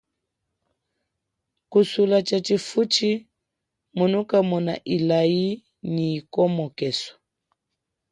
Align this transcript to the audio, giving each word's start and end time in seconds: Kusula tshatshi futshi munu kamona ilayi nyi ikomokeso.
Kusula 1.71 2.17
tshatshi 2.27 2.55
futshi 2.67 3.09
munu 3.97 4.19
kamona 4.29 4.73
ilayi 4.95 5.47
nyi 5.93 6.07
ikomokeso. 6.19 7.11